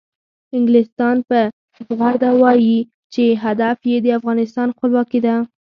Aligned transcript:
انګلستان 0.57 1.15
په 1.29 1.39
زغرده 1.87 2.29
وایي 2.41 2.77
چې 3.13 3.23
هدف 3.43 3.77
یې 3.91 3.97
د 4.01 4.07
افغانستان 4.19 4.67
خپلواکي 4.75 5.19
ده. 5.25 5.35